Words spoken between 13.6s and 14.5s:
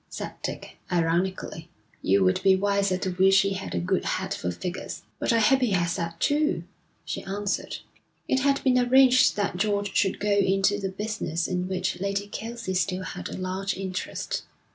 interest.